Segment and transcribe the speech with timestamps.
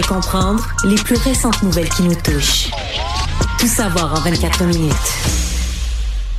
[0.00, 2.70] et comprendre les plus récentes nouvelles qui nous touchent.
[3.58, 4.92] Tout savoir en 24 minutes.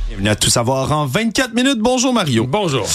[0.08, 1.78] Bienvenue à Tout savoir en 24 minutes.
[1.78, 2.46] Bonjour Mario.
[2.46, 2.86] Bonjour.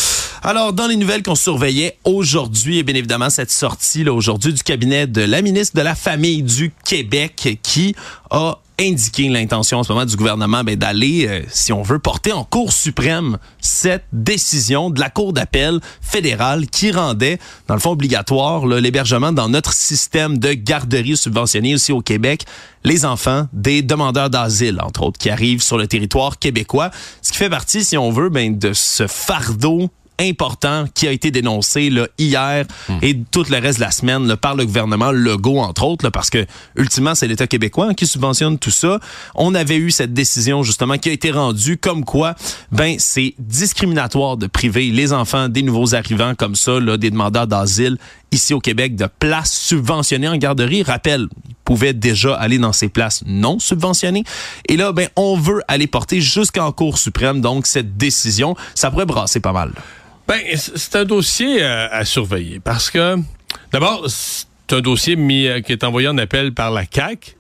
[0.44, 4.62] Alors, dans les nouvelles qu'on surveillait aujourd'hui, et bien évidemment cette sortie là aujourd'hui du
[4.62, 7.96] cabinet de la ministre de la Famille du Québec qui
[8.30, 12.32] a indiqué l'intention en ce moment du gouvernement ben, d'aller, euh, si on veut, porter
[12.32, 17.92] en Cour suprême cette décision de la Cour d'appel fédérale qui rendait, dans le fond,
[17.92, 22.46] obligatoire l'hébergement dans notre système de garderie subventionnée aussi au Québec,
[22.84, 26.92] les enfants des demandeurs d'asile, entre autres, qui arrivent sur le territoire québécois,
[27.22, 29.90] ce qui fait partie, si on veut, ben, de ce fardeau
[30.20, 33.00] important qui a été dénoncé là, hier Hmm.
[33.02, 36.12] et tout le reste de la semaine là, par le gouvernement Legault, entre autres, là,
[36.12, 39.00] parce que ultimement, c'est l'État québécois qui subventionne tout ça.
[39.36, 42.36] On avait eu cette décision justement qui a été rendue comme quoi
[42.72, 47.48] ben c'est discriminatoire de priver les enfants des nouveaux arrivants comme ça, là, des demandeurs
[47.48, 47.98] d'asile
[48.32, 50.84] ici au Québec de places subventionnées en garderie.
[50.84, 54.24] Rappel, ils pouvaient déjà aller dans ces places non subventionnées.
[54.68, 58.56] Et là, ben, on veut aller porter jusqu'en Cour suprême, donc, cette décision.
[58.76, 59.72] Ça pourrait brasser pas mal.
[60.28, 63.16] Ben, c'est un dossier euh, à surveiller parce que,
[63.72, 67.38] d'abord, c'est un dossier mis, euh, qui est envoyé en appel par la CAQ.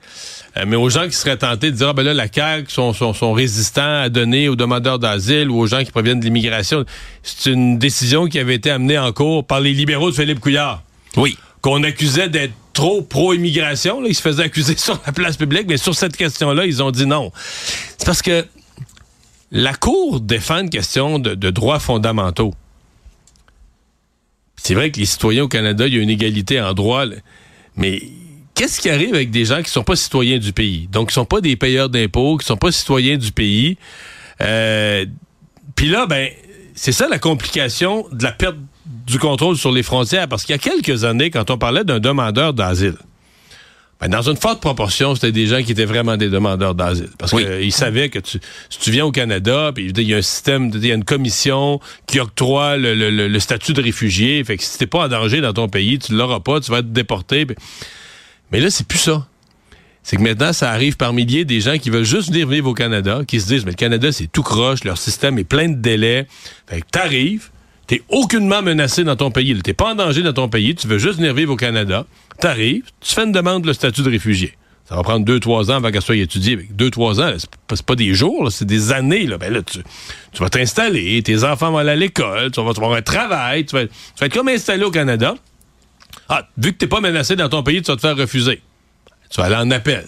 [0.56, 2.94] Euh, mais aux gens qui seraient tentés de dire, ah ben là, la CAQ sont,
[2.94, 6.86] sont, sont résistants à donner aux demandeurs d'asile ou aux gens qui proviennent de l'immigration.
[7.24, 10.82] C'est une décision qui avait été amenée en cours par les libéraux de Philippe Couillard.
[11.18, 11.38] Oui.
[11.60, 14.00] Qu'on accusait d'être trop pro-immigration.
[14.00, 14.08] Là.
[14.08, 17.06] Ils se faisaient accuser sur la place publique, mais sur cette question-là, ils ont dit
[17.06, 17.34] non.
[17.98, 18.46] C'est parce que
[19.52, 22.54] la Cour défend une question de, de droits fondamentaux.
[24.68, 27.06] C'est vrai que les citoyens au Canada, il y a une égalité en droit,
[27.78, 28.02] mais
[28.54, 30.90] qu'est-ce qui arrive avec des gens qui sont pas citoyens du pays?
[30.92, 33.78] Donc, qui sont pas des payeurs d'impôts, qui sont pas citoyens du pays.
[34.42, 35.06] Euh,
[35.78, 36.28] Puis là, ben,
[36.76, 40.28] c'est ça la complication de la perte du contrôle sur les frontières.
[40.28, 42.98] Parce qu'il y a quelques années, quand on parlait d'un demandeur d'asile,
[44.00, 47.10] ben, dans une forte proportion, c'était des gens qui étaient vraiment des demandeurs d'asile.
[47.17, 47.45] Parce Oui.
[47.45, 48.39] qu'ils savaient que tu,
[48.70, 51.04] si tu viens au Canada, puis il y a un système, il y a une
[51.04, 54.44] commission qui octroie le, le- le- le statut de réfugié.
[54.44, 56.80] Fait que si t'es pas en danger dans ton pays, tu l'auras pas, tu vas
[56.80, 57.48] être déporté.
[58.52, 59.26] Mais là, c'est plus ça.
[60.04, 62.73] C'est que maintenant, ça arrive par milliers des gens qui veulent juste venir vivre au
[62.73, 65.76] Canada, qui se disent, mais le Canada, c'est tout croche, leur système est plein de
[65.76, 66.27] délais.
[66.67, 67.49] Fait que t'arrives,
[67.87, 69.59] t'es aucunement menacé dans ton pays.
[69.61, 72.05] T'es pas en danger dans ton pays, tu veux juste venir vivre au Canada.
[72.39, 74.53] T'arrives, tu fais une demande de le statut de réfugié.
[74.87, 76.58] Ça va prendre deux, trois ans avant qu'elle soit étudiée.
[76.71, 79.25] Deux, trois ans, c'est pas, des jours, c'est des années.
[79.25, 79.37] Là.
[79.37, 79.81] Ben là, tu,
[80.39, 83.75] vas t'installer, tes enfants vont aller à l'école, tu vas, tu avoir un travail, tu
[83.75, 85.36] vas, tu être comme installé au Canada.
[86.30, 88.61] Ah, vu que t'es pas menacé dans ton pays, tu vas te faire refuser.
[89.30, 90.05] Tu vas aller en appel.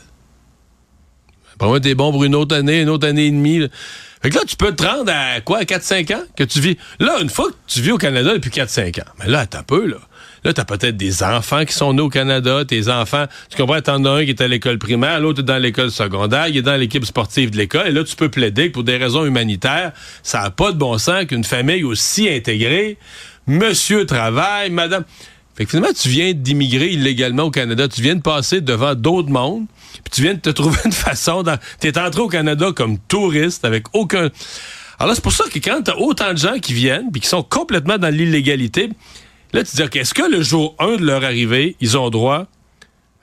[1.56, 3.68] Après moi, t'es bon pour une autre année, une autre année et demie.
[4.22, 6.78] Fait que là, tu peux te rendre à quoi, 4-5 ans que tu vis?
[7.00, 9.86] Là, une fois que tu vis au Canada depuis 4-5 ans, mais là, t'as peu,
[9.86, 9.98] là.
[10.44, 14.04] Là, t'as peut-être des enfants qui sont nés au Canada, tes enfants, tu comprends, t'en
[14.06, 16.78] as un qui est à l'école primaire, l'autre est dans l'école secondaire, il est dans
[16.78, 19.92] l'équipe sportive de l'école, et là, tu peux plaider que pour des raisons humanitaires,
[20.24, 22.98] ça n'a pas de bon sens qu'une famille aussi intégrée,
[23.48, 25.04] monsieur travaille, madame...
[25.56, 29.30] Fait que finalement, tu viens d'immigrer illégalement au Canada, tu viens de passer devant d'autres
[29.30, 29.66] mondes,
[30.04, 31.44] puis tu viens de te trouver une façon...
[31.44, 31.58] Dans...
[31.80, 34.30] T'es entré au Canada comme touriste, avec aucun...
[35.00, 37.44] Alors c'est pour ça que quand t'as autant de gens qui viennent, puis qui sont
[37.44, 38.90] complètement dans l'illégalité,
[39.54, 42.48] là, tu te dis, est-ce que le jour 1 de leur arrivée, ils ont droit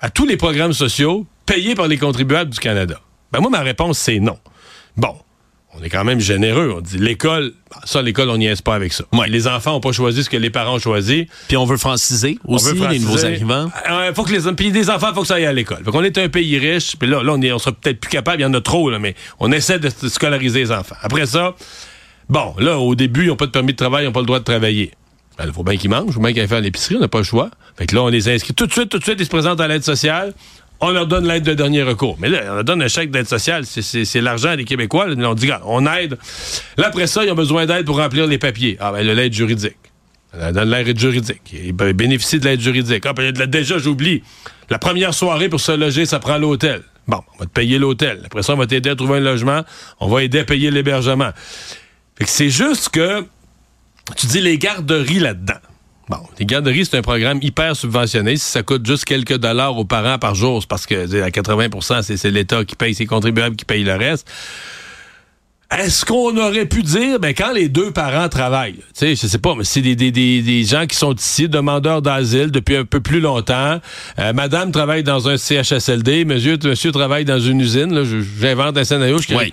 [0.01, 3.01] à tous les programmes sociaux payés par les contribuables du Canada?
[3.33, 4.39] Ben moi, ma réponse, c'est non.
[4.97, 5.17] Bon,
[5.79, 6.75] on est quand même généreux.
[6.77, 9.05] On dit l'école, ben, ça, l'école, on n'y est pas avec ça.
[9.27, 11.29] Les enfants n'ont pas choisi ce que les parents ont choisi.
[11.49, 13.71] Puis on veut franciser On aussi veut les nouveaux arrivants.
[13.91, 15.85] Euh, faut que les puis des enfants, faut que ça aille à l'école.
[15.85, 18.11] Fait qu'on est un pays riche, puis là, là, on, est, on sera peut-être plus
[18.11, 20.97] capable, il y en a trop, là, mais on essaie de scolariser les enfants.
[21.03, 21.55] Après ça,
[22.29, 24.27] bon, là, au début, ils n'ont pas de permis de travail, ils n'ont pas le
[24.27, 24.93] droit de travailler.
[25.45, 27.25] Il faut bien qu'ils mangent, faut bien qu'ils aillent faire l'épicerie, on n'a pas le
[27.25, 27.51] choix.
[27.77, 29.61] Fait que là, on les inscrit tout de suite, tout de suite, ils se présentent
[29.61, 30.33] à l'aide sociale.
[30.81, 32.17] On leur donne l'aide de dernier recours.
[32.19, 33.65] Mais là, on leur donne un chèque d'aide sociale.
[33.67, 35.09] C'est- l'argent des Québécois.
[35.09, 36.19] Là, on dit, regarde, on aide.
[36.77, 38.77] Là, après ça, ils ont besoin d'aide pour remplir les papiers.
[38.81, 39.77] Ah, ben, de l'aide juridique.
[40.35, 41.41] Euh, Dans l'aide juridique.
[41.53, 43.05] Ils b- bénéficient de l'aide juridique.
[43.07, 44.23] Ah, ben, déjà, j'oublie.
[44.69, 46.83] La première soirée pour se loger, ça prend l'hôtel.
[47.09, 48.21] Bon, on va te payer l'hôtel.
[48.27, 49.63] Après ça, on va t'aider à trouver un logement.
[50.01, 51.31] On va aider à payer l'hébergement.
[52.19, 53.25] Fait que c'est juste que
[54.17, 55.55] tu dis les garderies là-dedans.
[56.09, 58.37] Bon, les garderies, c'est un programme hyper subventionné.
[58.37, 61.69] Si ça coûte juste quelques dollars aux parents par jour, c'est parce que à 80
[62.03, 64.29] c'est l'État qui paye, c'est les contribuables qui payent le reste.
[65.77, 69.39] Est-ce qu'on aurait pu dire, ben, quand les deux parents travaillent, tu sais, je sais
[69.39, 72.85] pas, mais c'est des, des, des, des gens qui sont ici, demandeurs d'asile depuis un
[72.85, 73.81] peu plus longtemps.
[74.21, 78.05] Euh, madame travaille dans un CHSLD, monsieur, monsieur travaille dans une usine,
[78.41, 79.19] j'invente un scénario.
[79.19, 79.53] Je, Oui.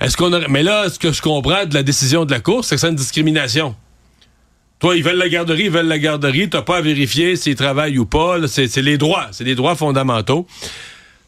[0.00, 2.64] Est-ce qu'on aurait, mais là, ce que je comprends de la décision de la Cour,
[2.64, 3.76] c'est que c'est une discrimination.
[4.80, 6.48] Toi, ils veulent la garderie, ils veulent la garderie.
[6.48, 8.48] T'as pas à vérifier s'ils travaillent ou pas.
[8.48, 9.28] C'est les droits.
[9.30, 10.46] C'est les droits fondamentaux.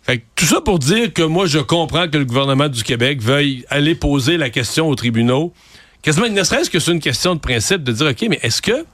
[0.02, 3.20] Fait que tout ça pour dire que moi, je comprends que le gouvernement du Québec
[3.22, 5.52] veuille aller poser la question aux tribunaux.
[6.00, 8.84] Quasiment, ne serait-ce que c'est une question de principe de dire, OK, mais est-ce que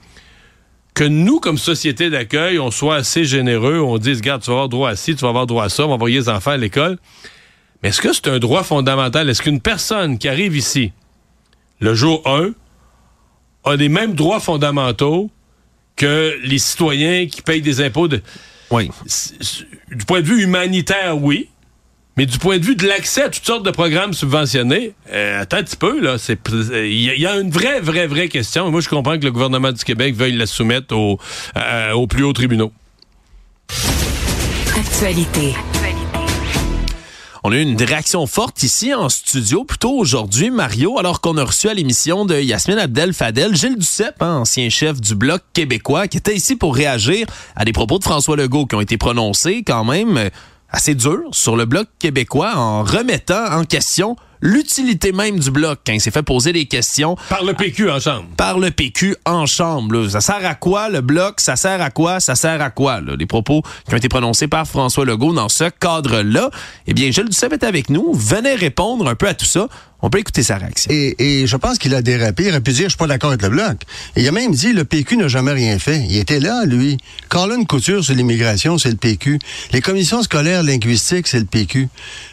[0.93, 4.69] que nous, comme société d'accueil, on soit assez généreux, on dise, regarde, tu vas avoir
[4.69, 6.56] droit à ci, tu vas avoir droit à ça, on va envoyer les enfants à
[6.56, 6.99] l'école.
[7.81, 9.31] Mais est-ce que c'est un droit fondamental?
[9.31, 10.90] Est-ce qu'une personne qui arrive ici,
[11.78, 12.50] le jour 1,
[13.68, 15.30] a les mêmes droits fondamentaux
[15.96, 18.22] que les citoyens qui payent des impôts de...
[18.70, 18.90] Oui.
[19.90, 21.48] Du point de vue humanitaire, oui.
[22.16, 25.58] Mais du point de vue de l'accès à toutes sortes de programmes subventionnés, euh, attends
[25.58, 26.16] un petit peu, là.
[26.72, 28.70] Il y, a une vraie, vraie, vraie question.
[28.72, 31.20] Moi, je comprends que le gouvernement du Québec veuille la soumettre au,
[31.56, 32.72] euh, aux plus hauts tribunaux.
[34.76, 35.54] Actualité.
[37.48, 41.44] On a eu une réaction forte ici en studio, plutôt aujourd'hui, Mario, alors qu'on a
[41.44, 46.18] reçu à l'émission de Yasmine Abdel Fadel, Gilles Duceppe, ancien chef du Bloc québécois, qui
[46.18, 49.84] était ici pour réagir à des propos de François Legault qui ont été prononcés quand
[49.84, 50.28] même euh,
[50.68, 55.93] assez durs sur le Bloc québécois en remettant en question l'utilité même du bloc quand
[55.93, 57.17] il s'est fait poser des questions.
[57.29, 58.26] Par le PQ en chambre.
[58.37, 60.08] Par le PQ en chambre.
[60.08, 61.40] Ça sert à quoi le bloc?
[61.40, 62.20] Ça sert à quoi?
[62.20, 63.00] Ça sert à quoi?
[63.00, 66.50] Les propos qui ont été prononcés par François Legault dans ce cadre-là.
[66.87, 68.12] Eh bien, Gilles Duceppe est avec nous.
[68.14, 69.69] Venez répondre un peu à tout ça.
[70.00, 70.90] On peut écouter sa réaction.
[70.92, 72.44] Et, je pense qu'il a dérapé.
[72.44, 73.82] Il aurait pu dire, je suis pas d'accord avec le Bloc.
[74.14, 76.04] Et il a même dit, le PQ n'a jamais rien fait.
[76.08, 76.98] Il était là, lui.
[77.34, 79.38] une Couture sur l'immigration, c'est le PQ.
[79.72, 81.88] Les commissions scolaires linguistiques, c'est le PQ.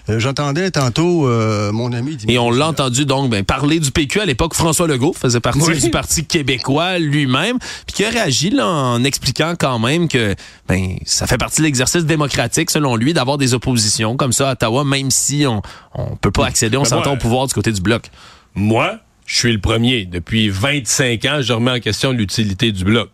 [0.10, 2.18] Euh, j'entendais tantôt euh, mon ami...
[2.28, 4.54] Et on l'a entendu donc ben, parler du PQ à l'époque.
[4.54, 7.58] François Legault faisait partie du Parti québécois lui-même,
[7.88, 10.36] puis qui a réagi là, en expliquant quand même que
[10.68, 14.54] ben, ça fait partie de l'exercice démocratique, selon lui, d'avoir des oppositions comme ça à
[14.54, 15.62] Ottawa, même si on
[15.96, 18.10] on peut pas accéder, on ben s'entend au pouvoir du côté du bloc.
[18.54, 20.06] Moi, je suis le premier.
[20.06, 23.10] Depuis 25 ans, je remets en question l'utilité du bloc.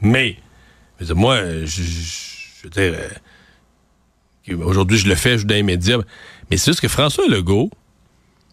[0.00, 0.36] Mais,
[1.14, 2.94] moi, je, je, veux dire,
[4.48, 5.98] euh, aujourd'hui, je le fais, je suis dans les médias.
[6.50, 7.70] Mais c'est juste que François Legault,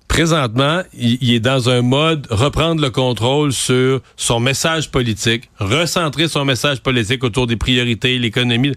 [0.08, 6.44] présentement, il, est dans un mode reprendre le contrôle sur son message politique, recentrer son
[6.46, 8.74] message politique autour des priorités, l'économie.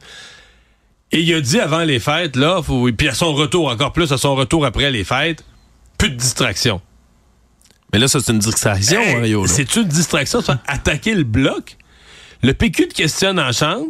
[1.13, 4.13] Et il a dit avant les fêtes, là, faut, puis à son retour, encore plus
[4.13, 5.45] à son retour après les fêtes,
[5.99, 6.81] plus de distraction.
[7.93, 9.47] Mais là, ça, c'est une distraction, Mario.
[9.47, 11.77] C'est une distraction, ça, attaquer le bloc.
[12.43, 13.89] Le PQ te questionne en chambre,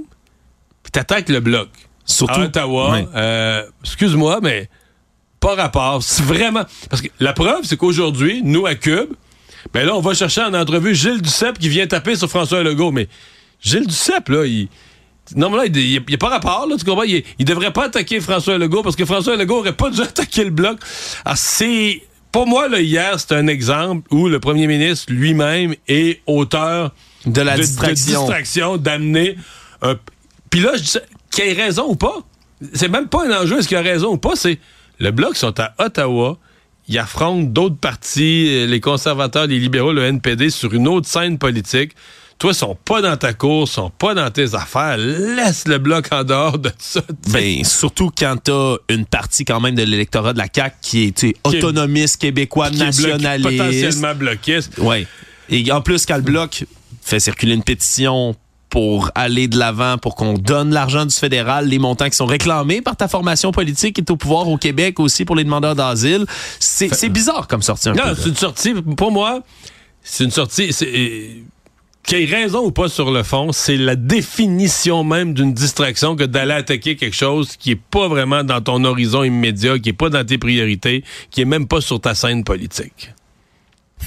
[0.82, 1.68] puis t'attaques le bloc.
[2.04, 2.98] Surtout à Ottawa.
[3.14, 4.68] Euh, excuse-moi, mais
[5.38, 6.02] pas rapport.
[6.02, 6.64] C'est vraiment.
[6.90, 9.12] Parce que la preuve, c'est qu'aujourd'hui, nous, à Cube,
[9.72, 12.90] ben là, on va chercher en entrevue Gilles Duceppe qui vient taper sur François Legault.
[12.90, 13.08] Mais
[13.60, 14.68] Gilles Duceppe, là, il
[15.36, 15.72] non, mais là, il
[16.06, 17.04] n'y a, pas rapport, là, tu comprends?
[17.04, 20.44] Il, ne devrait pas attaquer François Legault parce que François Legault aurait pas dû attaquer
[20.44, 20.78] le bloc.
[21.24, 22.02] Ah, c'est.
[22.32, 26.92] Pour moi, là, hier, c'est un exemple où le premier ministre lui-même est auteur
[27.26, 29.36] de la distraction, d'amener
[29.82, 29.96] un.
[30.50, 30.98] Puis là, je dis
[31.30, 32.16] qu'il ait raison ou pas.
[32.72, 34.34] C'est même pas un enjeu, est-ce qu'il a raison ou pas.
[34.34, 34.58] C'est.
[34.98, 36.38] Le bloc sont à Ottawa.
[36.88, 41.92] Ils affrontent d'autres partis, les conservateurs, les libéraux, le NPD, sur une autre scène politique.
[42.42, 44.96] Toi, ils sont pas dans ta course, sont pas dans tes affaires.
[44.98, 47.00] Laisse le bloc en dehors de ça.
[47.28, 51.36] Ben, surtout quand t'as une partie quand même de l'électorat de la CAQ qui est,
[51.44, 53.48] autonomiste, québécois, nationaliste.
[53.48, 54.72] potentiellement bloquiste.
[54.78, 55.06] Oui.
[55.50, 56.64] Et en plus, quand le bloc
[57.00, 58.34] fait circuler une pétition
[58.70, 62.82] pour aller de l'avant, pour qu'on donne l'argent du fédéral, les montants qui sont réclamés
[62.82, 66.26] par ta formation politique qui est au pouvoir au Québec aussi pour les demandeurs d'asile.
[66.58, 67.90] C'est bizarre comme sortie.
[67.90, 69.44] Un non, c'est une sortie, pour moi,
[70.02, 70.72] c'est une sortie
[72.02, 76.24] qu'il ait raison ou pas sur le fond, c'est la définition même d'une distraction que
[76.24, 80.10] d'aller attaquer quelque chose qui est pas vraiment dans ton horizon immédiat, qui est pas
[80.10, 83.10] dans tes priorités, qui est même pas sur ta scène politique.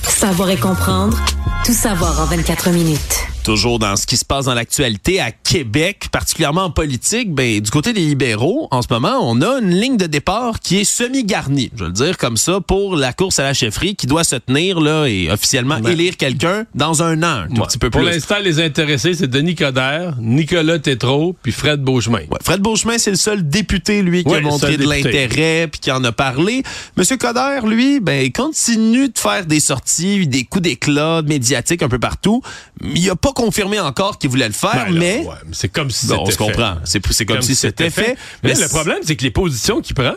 [0.03, 1.17] Savoir et comprendre,
[1.65, 3.34] tout savoir en 24 minutes.
[3.45, 7.69] Toujours dans ce qui se passe dans l'actualité à Québec, particulièrement en politique, ben, du
[7.69, 11.69] côté des libéraux, en ce moment, on a une ligne de départ qui est semi-garnie,
[11.75, 14.37] je veux le dire comme ça, pour la course à la chefferie qui doit se
[14.37, 15.91] tenir là et officiellement ben.
[15.91, 17.99] élire quelqu'un dans un an, un petit peu plus.
[17.99, 22.21] Pour l'instant, les intéressés, c'est Denis Coderre, Nicolas Tétrault, puis Fred Beauchemin.
[22.41, 26.03] Fred Beauchemin, c'est le seul député, lui, qui a montré de l'intérêt puis qui en
[26.03, 26.63] a parlé.
[26.97, 31.99] Monsieur Coderre, lui, ben, continue de faire des sorties, des coups d'éclat médiatiques un peu
[31.99, 32.41] partout.
[32.81, 35.27] Il a pas confirmé encore qu'il voulait le faire, ben mais...
[35.51, 36.77] c'est comme si c'était On se comprend.
[36.85, 38.17] C'est comme, si c'était fait.
[38.43, 40.15] Mais, le problème, c'est que les positions qu'il prend,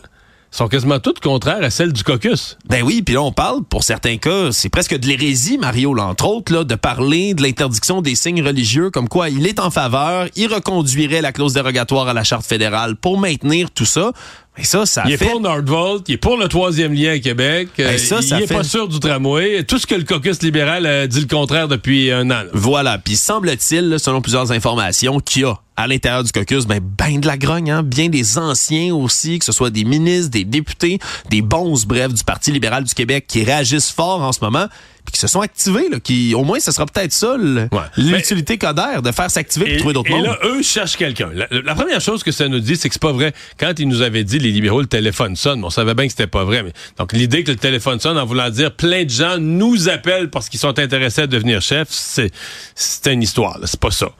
[0.50, 2.56] sont quasiment toutes contraires à celles du caucus.
[2.66, 6.04] Ben oui, puis là on parle, pour certains cas, c'est presque de l'hérésie, Mario, là,
[6.04, 9.70] entre autres, là, de parler de l'interdiction des signes religieux, comme quoi il est en
[9.70, 14.12] faveur, il reconduirait la clause dérogatoire à la charte fédérale pour maintenir tout ça.
[14.58, 15.26] Et ça, ça il est fait...
[15.26, 18.46] pour Nordvolt, il est pour le troisième lien à Québec, euh, ça, ça il est
[18.46, 19.62] fait- pas sûr du tramway.
[19.64, 22.42] Tout ce que le caucus libéral a dit le contraire depuis un an.
[22.42, 22.46] là.
[22.52, 22.98] Voilà.
[22.98, 27.26] Puis semble-t-il, selon plusieurs informations, qu'il y a à l'intérieur du caucus, ben, ben de
[27.28, 27.82] la grogne, hein?
[27.84, 30.98] bien des anciens aussi, que ce soit des ministres, des députés,
[31.30, 34.66] des bons, bref, du Parti libéral du Québec qui réagissent fort en ce moment,
[35.08, 37.66] puis qui se sont activés, là, qui, au moins, ce sera peut-être ça, Ouais.
[37.96, 40.26] l'utilité codère, de faire s'activer pour Et, trouver d'autres et mondes.
[40.26, 41.30] là, eux cherchent quelqu'un.
[41.34, 43.32] La, la première chose que ça nous dit, c'est que c'est pas vrai.
[43.58, 46.26] Quand ils nous avaient dit les libéraux, le téléphone sonne, on savait bien que c'était
[46.26, 46.62] pas vrai.
[46.62, 50.28] Mais, donc l'idée que le téléphone sonne en voulant dire plein de gens nous appellent
[50.28, 52.30] parce qu'ils sont intéressés à devenir chef, c'est
[52.74, 53.58] c'est une histoire.
[53.64, 54.10] C'est pas ça.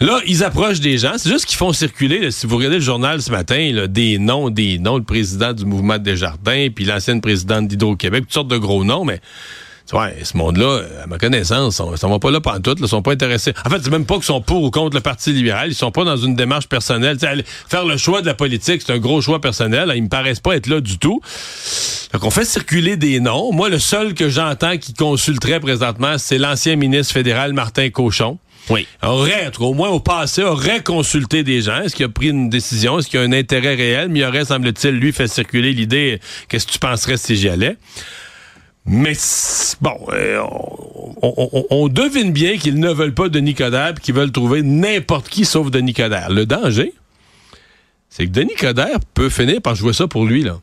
[0.00, 1.12] Là, ils approchent des gens.
[1.16, 4.18] C'est juste qu'ils font circuler, là, si vous regardez le journal ce matin, là, des
[4.18, 8.56] noms, des noms, le président du mouvement Desjardins, puis l'ancienne présidente d'Hydro-Québec, toutes sortes de
[8.58, 9.20] gros noms, mais
[9.92, 13.12] Ouais, ce monde-là, euh, à ma connaissance, ils sont pas là pantoute, ils sont pas
[13.12, 13.52] intéressés.
[13.66, 15.90] En fait, c'est même pas qu'ils sont pour ou contre le Parti libéral, ils sont
[15.90, 17.16] pas dans une démarche personnelle.
[17.16, 19.92] Tu sais, aller faire le choix de la politique, c'est un gros choix personnel.
[19.94, 21.20] Ils me paraissent pas être là du tout.
[22.12, 23.52] Donc, on fait circuler des noms.
[23.52, 28.38] Moi, le seul que j'entends qui consulterait présentement, c'est l'ancien ministre fédéral Martin Cochon.
[28.70, 28.86] Oui.
[29.02, 31.82] Aurait, au moins au passé, aurait consulté des gens.
[31.82, 32.98] Est-ce qu'il a pris une décision?
[32.98, 34.08] Est-ce qu'il a un intérêt réel?
[34.08, 37.76] Mais il aurait, semble-t-il, lui, fait circuler l'idée, qu'est-ce que tu penserais si j'y allais?
[38.84, 39.12] Mais
[39.80, 40.42] bon, euh,
[41.22, 45.70] on, devine bien qu'ils ne veulent pas Denis Coderre qu'ils veulent trouver n'importe qui sauf
[45.70, 46.30] Denis Coderre.
[46.30, 46.92] Le danger,
[48.10, 50.58] c'est que Denis Coderre peut finir par jouer ça pour lui, là.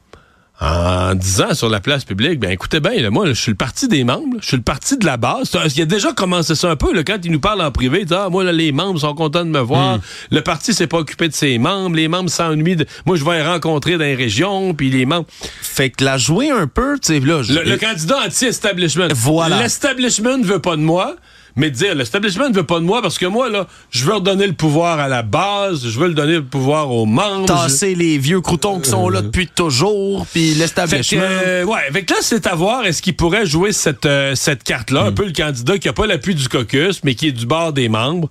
[0.62, 3.56] En disant sur la place publique, ben écoutez bien, là, moi, là, je suis le
[3.56, 5.52] parti des membres, là, je suis le parti de la base.
[5.74, 8.28] Il a déjà commencé ça un peu, là, quand il nous parle en privé, ah,
[8.30, 10.00] moi, là, les membres sont contents de me voir,
[10.32, 12.86] le parti s'est pas occupé de ses membres, les membres s'ennuient, de...
[13.06, 15.28] moi, je vais les rencontrer dans les régions, puis les membres...
[15.62, 19.08] Fait que la jouer un peu, tu sais, là, je- Le, le candidat anti-establishment.
[19.16, 19.60] Voilà.
[19.62, 21.16] L'establishment ne veut pas de moi,
[21.60, 24.48] mais dire l'establishment ne veut pas de moi parce que moi, là, je veux redonner
[24.48, 27.46] le pouvoir à la base, je veux le donner le pouvoir aux membres.
[27.46, 31.22] tasser les vieux croutons qui sont là depuis toujours, puis l'establishment.
[31.22, 35.04] euh, ouais, que là, c'est à voir, est-ce qu'il pourrait jouer cette, euh, cette carte-là,
[35.04, 37.74] un peu le candidat qui n'a pas l'appui du caucus, mais qui est du bord
[37.74, 38.30] des membres.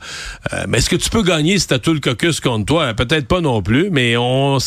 [0.52, 2.94] Euh, mais est-ce que tu peux gagner si t'as tout le caucus contre toi?
[2.94, 4.58] Peut-être pas non plus, mais on...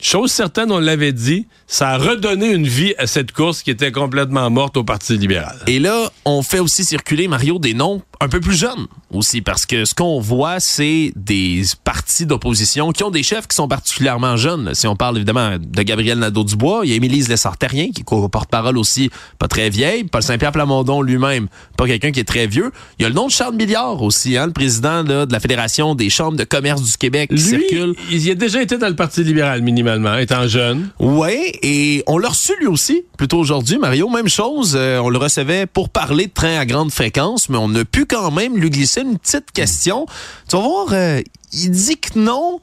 [0.00, 3.92] Chose certaine, on l'avait dit, ça a redonné une vie à cette course qui était
[3.92, 5.58] complètement morte au Parti libéral.
[5.66, 9.66] Et là, on fait aussi circuler, Mario, des noms un peu plus jeunes aussi, parce
[9.66, 14.36] que ce qu'on voit, c'est des partis d'opposition qui ont des chefs qui sont particulièrement
[14.36, 14.74] jeunes.
[14.74, 18.78] Si on parle évidemment de Gabriel Nadeau-Dubois, il y a Émilise Lessartérien, qui est porte-parole
[18.78, 20.04] aussi, pas très vieille.
[20.04, 22.72] Paul Saint-Pierre Plamondon lui-même, pas quelqu'un qui est très vieux.
[22.98, 25.40] Il y a le nom de Charles Milliard aussi, hein, le président là, de la
[25.40, 27.94] Fédération des chambres de commerce du Québec qui Lui, circule.
[28.10, 30.88] il a déjà été dans le Parti libéral minimalement, étant jeune.
[30.98, 34.08] Ouais, et on l'a reçu lui aussi, plutôt aujourd'hui, Mario.
[34.08, 37.74] Même chose, euh, on le recevait pour parler de train à grande fréquence, mais on
[37.74, 40.06] a pu quand même lui glisser une petite question.
[40.48, 41.20] Tu vas voir, euh,
[41.52, 42.60] il dit que non,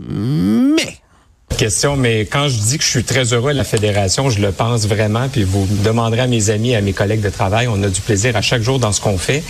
[0.00, 0.96] mais...
[1.56, 4.50] question, mais quand je dis que je suis très heureux à la fédération, je le
[4.50, 7.88] pense vraiment, puis vous demanderez à mes amis, à mes collègues de travail, on a
[7.88, 9.44] du plaisir à chaque jour dans ce qu'on fait.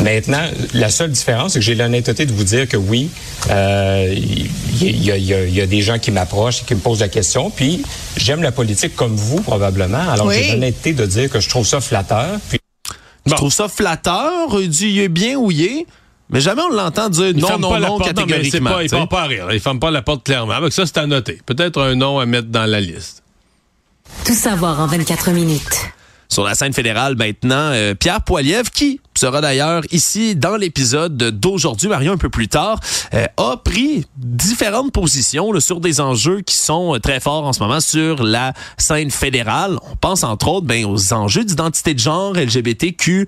[0.00, 0.42] Maintenant,
[0.74, 3.08] la seule différence, c'est que j'ai l'honnêteté de vous dire que oui,
[3.50, 4.12] euh,
[4.80, 6.74] il y, a- il y a- il y a des gens qui m'approchent et qui
[6.74, 7.82] me posent la question, puis
[8.16, 10.36] j'aime la politique comme vous, probablement, alors Oui.
[10.42, 12.58] j'ai l'honnêteté de dire que je trouve ça flatteur, puis
[13.28, 15.86] Je trouve ça flatteur, dit il est bien où il est,
[16.30, 18.00] mais jamais on l'entend dire Il non, non, pas non, porte.
[18.16, 18.70] Non, mais c'est catégoriquement.
[18.70, 19.48] pas, il part pas à rire.
[19.52, 20.52] Il ferme pas la porte clairement.
[20.52, 21.40] Avec ça, c'est à noter.
[21.46, 23.22] Peut-être un nom à mettre dans la liste.
[24.24, 25.92] Tout savoir en 24 minutes.
[26.28, 31.88] sur la scène fédérale maintenant, euh, Pierre Poilievre, qui sera d'ailleurs ici dans l'épisode d'aujourd'hui,
[31.88, 32.80] Mario, un peu plus tard,
[33.14, 37.60] euh, a pris différentes positions sur des enjeux qui sont euh, très forts en ce
[37.60, 39.78] moment sur la scène fédérale.
[39.90, 43.26] On pense entre autres ben, aux enjeux d'identité de genre LGBTQ+,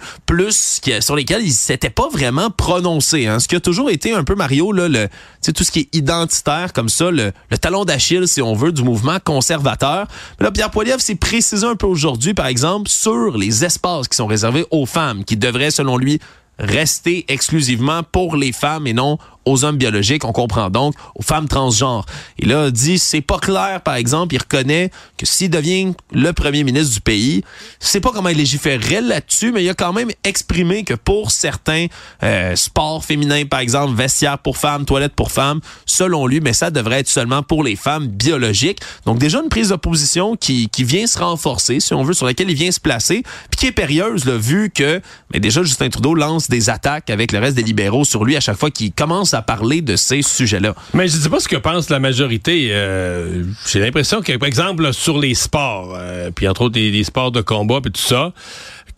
[0.83, 3.27] qui, sur lesquels il s'était pas vraiment prononcé.
[3.27, 3.39] Hein.
[3.41, 5.09] Ce qui a toujours été un peu, Mario, là, le,
[5.53, 9.19] tout ce qui est identitaire comme ça, le, talon d'Achille, si on veut, du mouvement
[9.23, 10.07] conservateur.
[10.41, 14.27] Mais Pierre Poilievre s'est précisé un peu aujourd'hui, par exemple, sur les espaces qui sont
[14.27, 16.21] réservés aux femmes, qui devraient, selon lui,
[16.59, 20.25] rester exclusivement pour les femmes et non aux hommes biologiques.
[20.25, 22.07] On comprend donc aux femmes transgenres.
[22.39, 26.65] Et là, dit, c'est pas clair, par exemple, il reconnaît que s'il devient le premier
[26.65, 27.43] ministre du pays,
[27.79, 31.87] sais pas comment il légiférerait là-dessus, mais il a quand même exprimé que pour certains
[32.23, 36.71] euh, sports féminins, par exemple, vestiaires pour femmes, toilettes pour femmes, selon lui, mais ça
[36.71, 38.81] devrait être seulement pour les femmes biologiques.
[39.07, 42.27] Donc déjà une prise de position qui, qui vient se renforcer, si on veut, sur
[42.27, 45.01] laquelle il vient se placer, puis qui est périlleuse, là, vu que
[45.33, 48.41] mais déjà Justin Trudeau lance des attaques avec le reste des libéraux sur lui à
[48.41, 50.75] chaque fois qu'il commence à parler de ces sujets-là.
[50.95, 52.69] Mais je ne sais pas ce que pense la majorité.
[52.71, 57.33] Euh, J'ai l'impression que, par exemple, sur les sports, euh, puis entre autres les, sports
[57.33, 58.33] de combat, puis tout ça,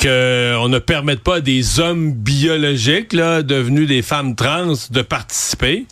[0.01, 5.87] qu'on ne permette pas à des hommes biologiques, devenus des femmes trans, de participer.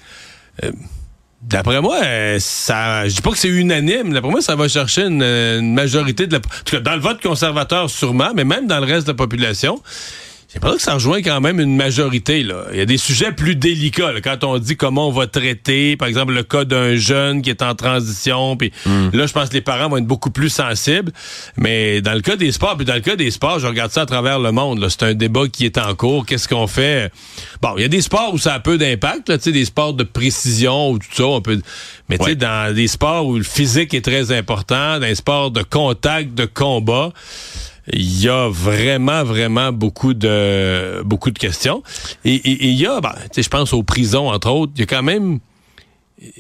[0.65, 0.73] Euh,
[1.43, 1.99] D'après moi,
[2.39, 4.13] ça, je dis pas que c'est unanime.
[4.13, 7.23] D'après moi, ça va chercher une, majorité de la, en tout cas, dans le vote
[7.23, 9.81] conservateur sûrement, mais même dans le reste de la population.
[10.53, 12.43] C'est pas que ça rejoint quand même une majorité.
[12.43, 12.65] Là.
[12.73, 14.13] Il y a des sujets plus délicats.
[14.21, 17.63] quand on dit comment on va traiter, par exemple, le cas d'un jeune qui est
[17.63, 18.57] en transition.
[18.57, 19.11] Puis hmm.
[19.13, 21.13] là, je pense que les parents vont être beaucoup plus sensibles.
[21.57, 24.03] Mais dans le cas des sports, puis dans le cas des sports, je regarde ça
[24.03, 24.85] à travers le monde.
[24.89, 26.27] C'est un débat qui est en cours.
[26.27, 27.13] Qu'est-ce qu'on fait?
[27.63, 30.91] Bon, il y a des sports où ça a peu d'impact, des sports de précision
[30.91, 31.27] ou tout ça.
[31.27, 31.61] On peut...
[32.09, 35.53] Mais tu sais, dans des sports où le physique est très important, dans les sports
[35.53, 37.13] de contact, de combat
[37.93, 41.83] il y a vraiment, vraiment beaucoup de beaucoup de questions.
[42.25, 45.03] Et il y a, ben, je pense aux prisons, entre autres, il y a quand
[45.03, 45.41] même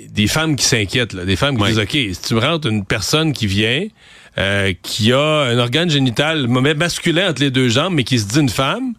[0.08, 3.32] des femmes qui s'inquiètent, des femmes qui disent, OK, si tu me rentres une personne
[3.32, 3.86] qui vient,
[4.38, 8.40] euh, qui a un organe génital masculin entre les deux jambes, mais qui se dit
[8.40, 8.94] une femme,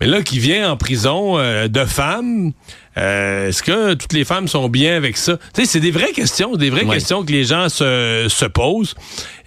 [0.00, 2.52] mais là, qui vient en prison euh, de femmes,
[2.98, 5.36] euh, est-ce que toutes les femmes sont bien avec ça?
[5.54, 8.94] Tu sais, c'est des vraies questions, des vraies questions que les gens se, se posent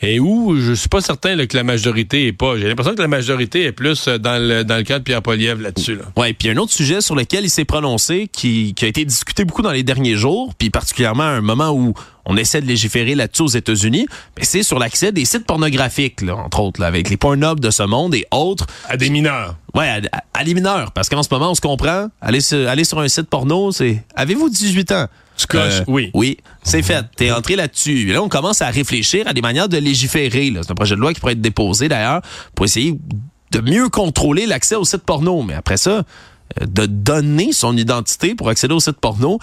[0.02, 2.58] et où je suis pas certain que la majorité est pas.
[2.58, 5.62] J'ai l'impression que la majorité est plus dans le, dans le cas de Pierre Poliev
[5.62, 5.96] là-dessus.
[5.96, 6.04] Là.
[6.16, 9.46] Ouais, puis un autre sujet sur lequel il s'est prononcé, qui, qui a été discuté
[9.46, 11.94] beaucoup dans les derniers jours, puis particulièrement à un moment où
[12.30, 14.06] on essaie de légiférer là-dessus aux États-Unis,
[14.38, 17.72] mais c'est sur l'accès des sites pornographiques, là, entre autres, là, avec les pornobs de
[17.72, 18.68] ce monde et autres.
[18.88, 19.58] À des mineurs.
[19.74, 20.00] Ouais, à,
[20.34, 23.08] à, des mineurs, parce qu'en ce moment, on se comprend, aller sur, aller sur un
[23.08, 25.08] site porno, c'est avez-vous 18 ans?
[25.38, 26.12] Tu euh, oui.
[26.14, 27.06] Oui, c'est fait.
[27.16, 28.08] T'es entré là-dessus.
[28.08, 30.54] Là, on commence à réfléchir à des manières de légiférer.
[30.62, 32.22] C'est un projet de loi qui pourrait être déposé, d'ailleurs,
[32.56, 32.98] pour essayer
[33.52, 35.42] de mieux contrôler l'accès aux sites porno.
[35.42, 36.04] Mais après ça,
[36.62, 39.40] euh, de donner son identité pour accéder aux sites porno,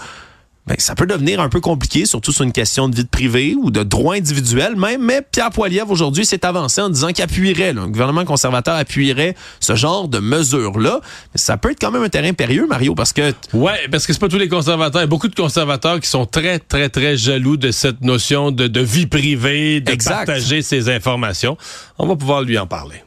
[0.67, 3.71] ben, ça peut devenir un peu compliqué, surtout sur une question de vie privée ou
[3.71, 5.01] de droit individuel même.
[5.01, 9.35] Mais Pierre Poilievre, aujourd'hui, s'est avancé en disant qu'il appuierait, là, un gouvernement conservateur appuierait
[9.61, 10.99] ce genre de mesures-là.
[11.35, 13.33] Ça peut être quand même un terrain périlleux, Mario, parce que...
[13.53, 15.01] Ouais, parce que c'est pas tous les conservateurs.
[15.01, 18.51] Il y a beaucoup de conservateurs qui sont très, très, très jaloux de cette notion
[18.51, 21.57] de, de vie privée, de partager ces informations.
[21.97, 23.03] On va pouvoir lui en parler.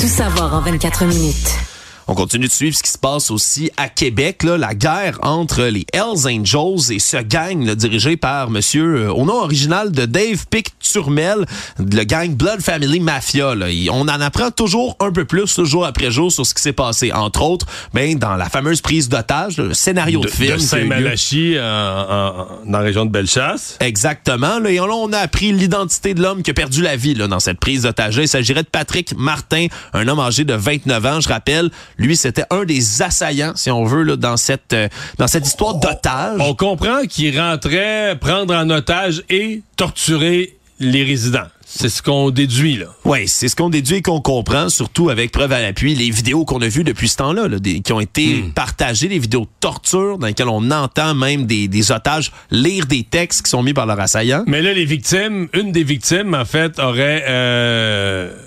[0.00, 1.69] Tout savoir en 24 minutes.
[2.10, 5.62] On continue de suivre ce qui se passe aussi à Québec, là, la guerre entre
[5.62, 10.44] les Hells Angels et ce gang dirigé par monsieur euh, au nom original de Dave
[10.50, 11.46] Pick Turmel,
[11.78, 13.54] le gang Blood Family Mafia.
[13.54, 13.66] Là.
[13.92, 17.12] on en apprend toujours un peu plus jour après jour sur ce qui s'est passé.
[17.12, 20.56] Entre autres, ben, dans la fameuse prise d'otage, le scénario de, film.
[20.56, 23.76] De Saint-Malachie dans la région de Bellechasse.
[23.78, 24.58] Exactement.
[24.58, 27.28] Là, et là, on a appris l'identité de l'homme qui a perdu la vie là,
[27.28, 28.16] dans cette prise d'otage.
[28.16, 31.20] Il s'agirait de Patrick Martin, un homme âgé de 29 ans.
[31.20, 35.26] Je rappelle, lui, c'était un des assaillants, si on veut, là, dans cette euh, dans
[35.26, 36.40] cette histoire d'otage.
[36.40, 41.46] On comprend qu'il rentrait prendre en otage et torturer les résidents.
[41.72, 42.86] C'est ce qu'on déduit, là.
[43.04, 46.44] Oui, c'est ce qu'on déduit et qu'on comprend, surtout avec preuve à l'appui, les vidéos
[46.44, 47.46] qu'on a vues depuis ce temps-là,
[47.84, 48.52] qui ont été hmm.
[48.52, 53.04] partagées, les vidéos de torture dans lesquelles on entend même des, des, otages lire des
[53.04, 54.42] textes qui sont mis par leurs assaillants.
[54.48, 57.24] Mais là, les victimes, une des victimes, en fait, aurait...
[57.28, 58.46] Euh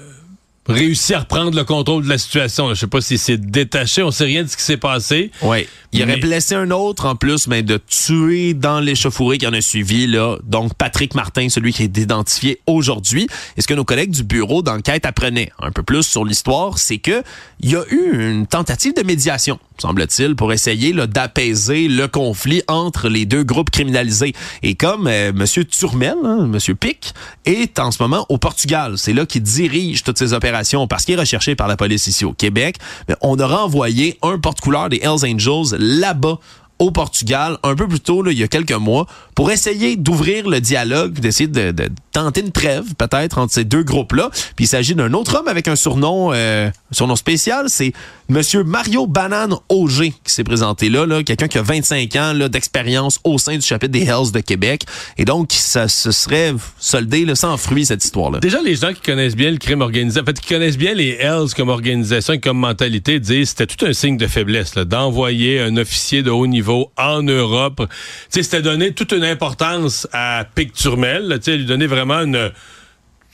[0.68, 2.70] réussi à reprendre le contrôle de la situation.
[2.70, 5.32] Je sais pas si c'est détaché, on sait rien de ce qui s'est passé.
[5.42, 5.68] Oui.
[5.92, 9.62] Il aurait blessé un autre en plus, mais de tuer dans l'échauffourée qui en a
[9.62, 10.38] suivi là.
[10.44, 13.28] Donc Patrick Martin, celui qui est identifié aujourd'hui.
[13.58, 16.98] Et ce que nos collègues du bureau d'enquête apprenaient un peu plus sur l'histoire, c'est
[16.98, 17.24] que
[17.60, 23.10] il y a eu une tentative de médiation, semble-t-il, pour essayer d'apaiser le conflit entre
[23.10, 24.34] les deux groupes criminalisés.
[24.62, 29.12] Et comme euh, Monsieur Turmel, hein, Monsieur Pic, est en ce moment au Portugal, c'est
[29.12, 32.32] là qu'il dirige toutes ces opérations parce qu'il est recherché par la police ici au
[32.32, 32.78] Québec,
[33.22, 36.40] on a renvoyé un porte-couleur des Hells Angels là-bas
[36.80, 40.60] au Portugal un peu plus tôt, il y a quelques mois, pour essayer d'ouvrir le
[40.60, 41.74] dialogue, d'essayer de,
[42.12, 44.30] tenter une trêve peut-être entre ces deux groupes-là.
[44.56, 47.94] Puis il s'agit d'un autre homme avec un surnom, euh, surnom spécial, c'est
[48.30, 53.20] Monsieur Mario Banane Auger qui s'est présenté là, là quelqu'un qui a 25 ans d'expérience
[53.24, 54.84] au sein du chapitre des Hells de Québec.
[55.18, 58.40] Et donc, ça se serait soldé sans fruit, cette histoire-là.
[58.40, 61.18] Déjà, les gens qui connaissent bien le crime organisé, en fait, qui connaissent bien les
[61.20, 65.78] Hells comme organisation et comme mentalité, disent c'était tout un signe de faiblesse d'envoyer un
[65.78, 66.63] officier de haut niveau
[66.98, 67.88] en Europe.
[68.30, 72.52] C'était donner toute une importance à Picturmel, lui donner vraiment une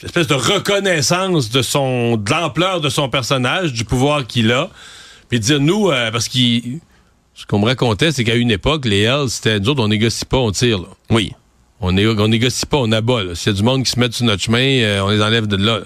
[0.03, 4.69] espèce de reconnaissance de son de l'ampleur de son personnage, du pouvoir qu'il a,
[5.29, 6.79] puis dire nous euh, parce qu'il
[7.39, 10.25] ce qu'on me racontait, c'est qu'à une époque, les Hells, c'était nous autres, on négocie
[10.25, 10.79] pas, on tire.
[10.79, 10.87] Là.
[11.09, 11.31] Oui.
[11.79, 13.33] On, on négocie pas, on abat.
[13.33, 15.47] S'il y a du monde qui se met sur notre chemin, euh, on les enlève
[15.47, 15.79] de là.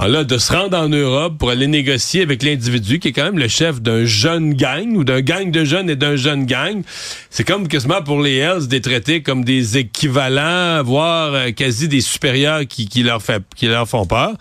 [0.00, 3.24] Alors là, de se rendre en Europe pour aller négocier avec l'individu qui est quand
[3.24, 6.80] même le chef d'un jeune gang ou d'un gang de jeunes et d'un jeune gang,
[7.28, 12.00] c'est comme quasiment pour les Hells des traités comme des équivalents, voire euh, quasi des
[12.00, 14.32] supérieurs qui, qui leur fait, qui leur font peur.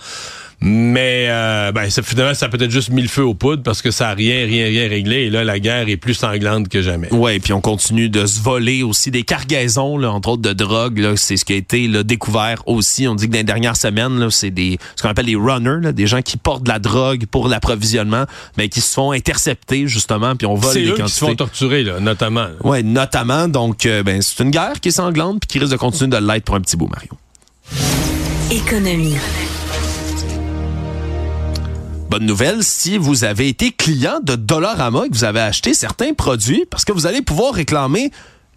[0.62, 3.82] Mais euh, ben, ça, finalement, ça a peut-être juste mis le feu aux poudres parce
[3.82, 5.22] que ça a rien, rien, rien réglé.
[5.24, 7.12] Et là, la guerre est plus sanglante que jamais.
[7.14, 11.14] Ouais, puis on continue de se voler aussi des cargaisons, là, entre autres de drogue.
[11.16, 13.08] C'est ce qui a été là, découvert aussi.
[13.08, 15.92] On dit que dans les dernières semaines, c'est des ce qu'on appelle les runners, là,
[15.94, 18.26] des gens qui portent de la drogue pour l'approvisionnement,
[18.58, 21.06] mais qui se font intercepter justement, puis on vole C'est des eux quantités.
[21.06, 22.48] qui se font torturer, là, notamment.
[22.66, 23.48] Ouais, notamment.
[23.48, 26.18] Donc, euh, ben, c'est une guerre qui est sanglante puis qui risque de continuer de
[26.18, 27.12] l'être pour un petit bout, Mario.
[28.52, 29.16] Économie.
[32.10, 36.16] Bonne nouvelle, si vous avez été client de Dollarama et que vous avez acheté certains
[36.16, 38.10] produits, parce que vous allez pouvoir réclamer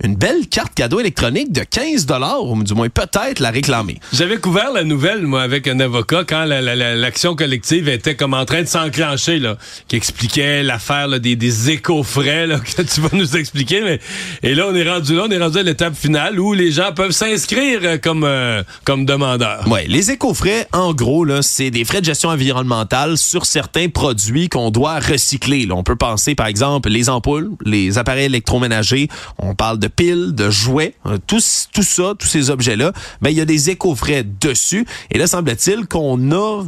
[0.02, 3.98] une belle carte cadeau électronique de 15 dollars, ou du moins peut-être la réclamer.
[4.12, 8.16] J'avais couvert la nouvelle, moi, avec un avocat, quand la- la- la- l'action collective était
[8.16, 9.56] comme en train de s'enclencher, là,
[9.88, 13.82] qui expliquait l'affaire des, des éco-frais, que tu vas nous expliquer.
[13.82, 14.00] Mais,
[14.42, 16.92] et là, on est rendu là, on est rendu à l'étape finale où les gens
[16.94, 19.66] peuvent s'inscrire euh, comme, euh, comme demandeurs.
[19.68, 24.48] Ouais, les éco-frais, en gros, là, c'est des frais de gestion environnementale sur certains produits
[24.48, 25.66] qu'on doit recycler.
[25.66, 25.74] là.
[25.74, 29.08] On peut penser, par exemple, les ampoules, les appareils électroménagers.
[29.38, 31.40] On parle de piles, de jouets, euh, tout,
[31.72, 32.92] tout ça, tous ces objets-là.
[33.20, 34.87] Ben, il y a des éco-frais dessus.
[35.11, 36.64] Et là, semble-t-il qu'on a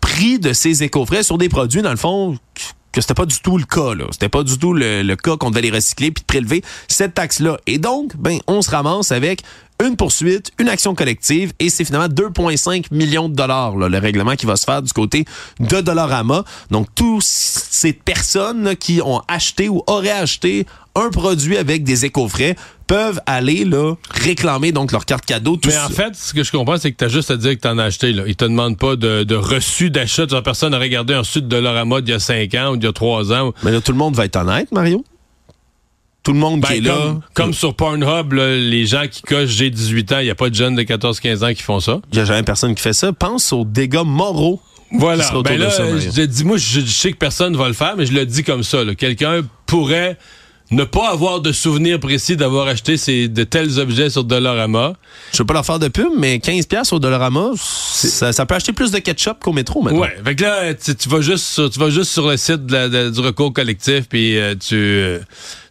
[0.00, 2.38] pris de ces éco-frais sur des produits, dans le fond,
[2.96, 3.94] que c'était pas du tout le cas.
[3.94, 4.06] là.
[4.10, 7.58] C'était pas du tout le, cas qu'on devait les recycler puis prélever cette taxe-là.
[7.66, 9.42] Et donc, ben, on se ramasse avec
[9.84, 14.34] une poursuite, une action collective, et c'est finalement 2,5 millions de dollars, là, le règlement
[14.36, 15.24] qui va se faire du côté
[15.60, 16.44] de Dollarama.
[16.70, 22.06] Donc, tous ces personnes là, qui ont acheté ou auraient acheté un produit avec des
[22.06, 25.56] éco-frais peuvent aller là, réclamer donc leur carte cadeau.
[25.56, 25.94] Tout Mais en ça.
[25.94, 27.76] fait, ce que je comprends, c'est que tu as juste à dire que tu en
[27.78, 28.12] as acheté.
[28.12, 28.22] Là.
[28.26, 30.24] Ils te demandent pas de, de reçu d'achat.
[30.42, 32.88] Personne a regardé un sud de Dollarama d'il y a 5 ans ou d'il y
[32.88, 33.52] a 3 ans.
[33.62, 35.04] Mais là, tout le monde va être honnête, Mario.
[36.26, 37.20] Tout le monde Ben, qui est comme, là.
[37.34, 40.50] comme sur Pornhub, là, les gens qui cochent j'ai 18 ans, il n'y a pas
[40.50, 42.00] de jeunes de 14-15 ans qui font ça.
[42.12, 43.12] Il n'y a jamais personne qui fait ça.
[43.12, 44.60] Pense aux dégâts moraux.
[44.92, 45.24] Voilà.
[45.44, 47.74] Ben de là, ça, je dis, moi, je, je sais que personne ne va le
[47.74, 48.78] faire, mais je le dis comme ça.
[48.98, 50.18] Quelqu'un pourrait
[50.72, 54.94] ne pas avoir de souvenir précis d'avoir acheté ces, de tels objets sur Dollarama.
[55.32, 58.56] Je veux pas leur faire de pub, mais 15 pièces au Dollarama, ça, ça peut
[58.56, 60.00] acheter plus de ketchup qu'au métro maintenant.
[60.00, 60.16] Ouais.
[60.24, 62.72] Fait que là, tu, tu vas juste sur, tu vas juste sur le site de
[62.72, 65.20] la- de- du recours collectif puis euh, tu, euh,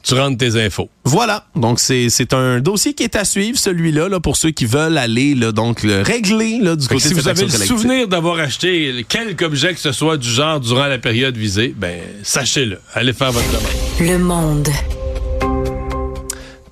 [0.05, 0.89] tu rentres tes infos.
[1.03, 1.47] Voilà.
[1.55, 4.97] Donc c'est c'est un dossier qui est à suivre celui-là là pour ceux qui veulent
[4.97, 7.51] aller là donc le régler là du Fait côté si de vous cette avez le
[7.51, 7.75] collective.
[7.77, 11.99] souvenir d'avoir acheté quelque objet que ce soit du genre durant la période visée, ben
[12.23, 12.79] sachez-le.
[12.93, 14.09] Allez faire votre demande.
[14.11, 14.69] Le monde.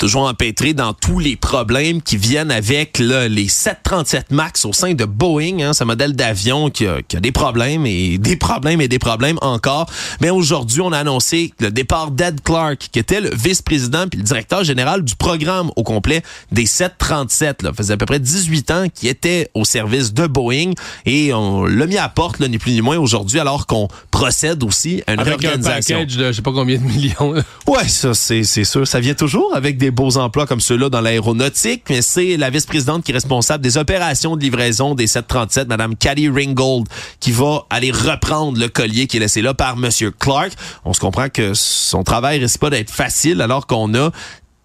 [0.04, 4.96] Toujours empêtré dans tous les problèmes qui viennent avec là, les 737 MAX au sein
[4.96, 8.82] de Boeing, hein, ce modèle d'avion qui a, qui a des problèmes et des problèmes
[8.82, 9.86] et des problèmes encore.
[10.20, 14.26] Mais aujourd'hui, on a annoncé le départ d'Ed Clark, qui était le vice-président puis le
[14.26, 17.62] directeur général du programme au complet des 737.
[17.62, 20.72] Là, faisait à peu près 18 ans qu'il était au service de Boeing
[21.06, 24.64] et on l'a mis à porte, là, ni plus ni moins aujourd'hui, alors qu'on procède
[24.66, 26.00] aussi à une Avec un réorganisation.
[26.00, 27.32] package de je sais pas combien de millions.
[27.32, 27.44] là.
[27.68, 28.86] Ouais, ça, c'est sûr.
[28.86, 33.04] Ça vient toujours avec des beaux emplois comme ceux-là dans l'aéronautique, mais c'est la vice-présidente
[33.04, 36.88] qui est responsable des opérations de livraison des 737, Madame Caddy Ringgold,
[37.20, 40.52] qui va aller reprendre le collier qui est laissé là par Monsieur Clark.
[40.84, 44.12] On se comprend que son travail risque pas d'être facile alors qu'on a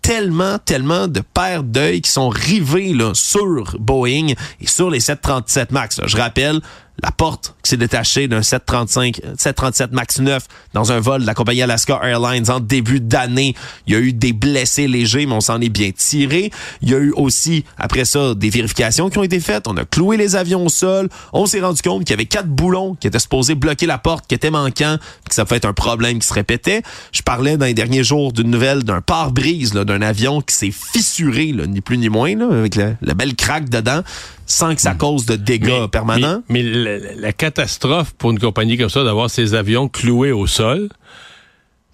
[0.02, 4.28] tellement, tellement de paires d'œil qui sont rivés sur Boeing
[4.60, 6.00] et sur les 737 MAX.
[6.06, 6.60] Je rappelle,
[7.02, 11.34] la porte qui s'est détachée d'un 735, 737 MAX 9 dans un vol de la
[11.34, 13.54] compagnie Alaska Airlines en début d'année.
[13.86, 16.50] Il y a eu des blessés légers, mais on s'en est bien tiré.
[16.82, 19.68] Il y a eu aussi, après ça, des vérifications qui ont été faites.
[19.68, 21.08] On a cloué les avions au sol.
[21.32, 24.26] On s'est rendu compte qu'il y avait quatre boulons qui étaient supposés bloquer la porte,
[24.26, 26.82] qui étaient manquants, que ça pouvait être un problème qui se répétait.
[27.12, 30.72] Je parlais dans les derniers jours d'une nouvelle d'un pare-brise là, d'un avion qui s'est
[30.72, 34.02] fissuré, là, ni plus ni moins, là, avec la, la belle craque dedans,
[34.46, 36.42] sans que ça cause de dégâts permanents.
[36.48, 40.88] Mais, mais la, catastrophe pour une compagnie comme ça d'avoir ses avions cloués au sol,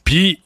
[0.04, 0.40] puis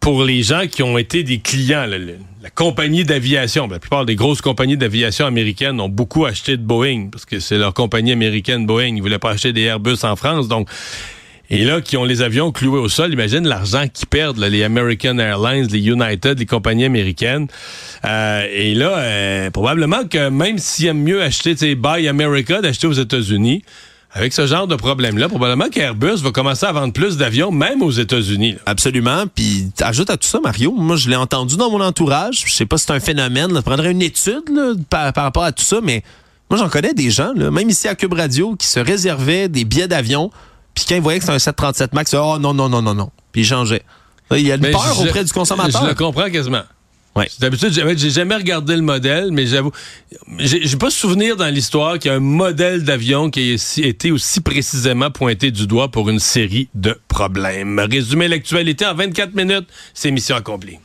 [0.00, 4.14] pour les gens qui ont été des clients, la, compagnie d'aviation, ben, la plupart des
[4.14, 8.66] grosses compagnies d'aviation américaines ont beaucoup acheté de Boeing parce que c'est leur compagnie américaine
[8.66, 8.96] Boeing.
[8.96, 10.68] Ils voulaient pas acheter des Airbus en France, donc.
[11.48, 15.18] Et là, qui ont les avions cloués au sol, imagine l'argent qu'ils perdent, les American
[15.18, 17.46] Airlines, les United, les compagnies américaines.
[18.04, 22.88] Euh, et là, euh, probablement que même s'ils aiment mieux acheter, tu Buy America, d'acheter
[22.88, 23.62] aux États-Unis,
[24.16, 27.90] avec ce genre de problème-là, probablement qu'Airbus va commencer à vendre plus d'avions, même aux
[27.90, 28.56] États-Unis.
[28.64, 29.24] Absolument.
[29.32, 32.44] Puis ajoute à tout ça, Mario, moi je l'ai entendu dans mon entourage.
[32.46, 33.52] Je sais pas si c'est un phénomène.
[33.52, 33.60] Là.
[33.60, 36.02] Je prendrais une étude là, par, rapport à tout ça, mais
[36.48, 39.88] Moi, j'en connais des gens, même ici à Cube Radio, qui se réservaient des billets
[39.88, 40.30] d'avion,
[40.76, 43.10] puis quand ils voyaient que c'était un 737 MAX, oh non, non, non, non, non.
[43.32, 43.82] Puis ils changeaient.
[44.30, 45.82] Il y a une Mais peur auprès du consommateur.
[45.82, 46.62] Je le comprends quasiment.
[47.16, 47.28] Ouais.
[47.38, 49.70] D'habitude, j'ai jamais regardé le modèle, mais j'avoue,
[50.38, 54.10] j'ai pas souvenir dans l'histoire qu'il y a un modèle d'avion qui ait si- été
[54.10, 57.78] aussi précisément pointé du doigt pour une série de problèmes.
[57.90, 60.78] Résumer l'actualité en 24 minutes, c'est mission accomplie.